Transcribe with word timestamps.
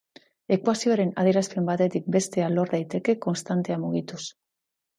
Ekuazioaren 0.53 1.11
adierazpen 1.23 1.67
batetik 1.67 2.09
bestea 2.17 2.49
lor 2.55 2.73
daiteke 2.73 3.17
konstantea 3.29 3.81
mugituz. 3.87 4.27